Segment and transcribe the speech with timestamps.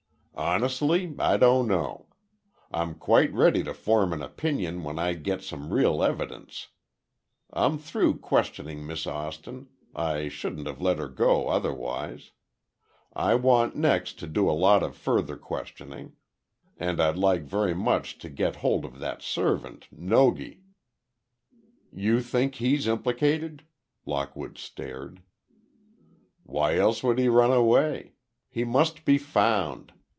[0.33, 2.07] "Honestly, I don't know.
[2.71, 6.69] I'm quite ready to form an opinion when I get some real evidence.
[7.53, 12.31] I'm through questioning Miss Austin—I shouldn't have let her go otherwise.
[13.13, 16.13] I want next to do a lot of further questioning.
[16.75, 20.63] And I'd very much like to get hold of that servant, Nogi."
[21.93, 23.63] "You think he's implicated?"
[24.07, 25.21] Lockwood stared.
[26.41, 28.13] "Why else would he run away?
[28.49, 29.93] He must be found.